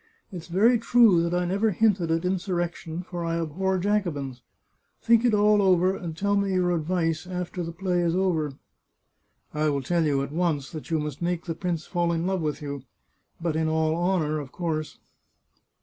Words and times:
It's 0.31 0.47
very 0.47 0.79
true 0.79 1.21
that 1.21 1.31
I 1.35 1.45
never 1.45 1.69
hinted 1.69 2.09
at 2.09 2.25
in 2.25 2.37
surrection, 2.39 3.03
for 3.05 3.23
I 3.23 3.39
abhor 3.39 3.77
Jacobins. 3.77 4.41
Think 4.99 5.23
it 5.23 5.35
all 5.35 5.61
over, 5.61 5.95
and 5.95 6.17
tell 6.17 6.35
me 6.35 6.53
your 6.53 6.71
advice, 6.71 7.27
after 7.27 7.61
the 7.61 7.71
play 7.71 8.01
is 8.01 8.15
over."" 8.15 8.53
I 9.53 9.69
will 9.69 9.83
tell 9.83 10.03
you 10.03 10.23
at 10.23 10.31
once 10.31 10.71
that 10.71 10.89
you 10.89 10.97
must 10.97 11.21
make 11.21 11.45
the 11.45 11.53
prince 11.53 11.85
fall 11.85 12.11
in 12.11 12.25
love 12.25 12.41
with 12.41 12.63
you... 12.63 12.81
but 13.39 13.55
in 13.55 13.67
all 13.67 13.95
honour, 13.95 14.39
of 14.39 14.51
course 14.51 14.97